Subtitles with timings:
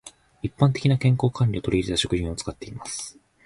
[0.41, 3.19] 一般的な健康管理を取り入れた食品を使っています。